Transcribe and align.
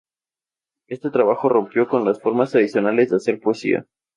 Este 0.89 1.11
trabajo 1.11 1.47
rompió 1.47 1.87
con 1.87 2.05
las 2.05 2.19
formas 2.19 2.49
tradicionales 2.49 3.11
de 3.11 3.17
hacer 3.17 3.39
poesía. 3.39 3.85